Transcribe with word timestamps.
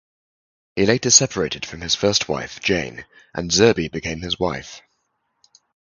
He 0.75 0.87
later 0.87 1.11
separated 1.11 1.63
from 1.63 1.81
his 1.81 1.93
first 1.93 2.27
wife, 2.27 2.59
Jane, 2.59 3.05
and 3.35 3.51
Zerby 3.51 3.87
became 3.87 4.21
his 4.21 4.39
wife. 4.39 4.81